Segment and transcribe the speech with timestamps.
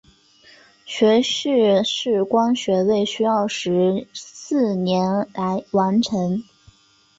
[0.83, 6.43] 学士视光学位需费时四年来完成。